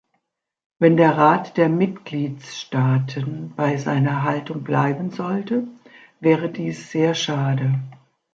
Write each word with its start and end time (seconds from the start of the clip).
Wenn 0.79 0.97
der 0.97 1.15
Rat 1.15 1.57
der 1.57 1.69
Mitgliedstaaten 1.69 3.53
bei 3.55 3.77
seiner 3.77 4.23
Haltung 4.23 4.63
bleiben 4.63 5.11
sollte, 5.11 5.67
wäre 6.19 6.49
dies 6.49 6.89
sehr 6.91 7.13
schade. 7.13 7.75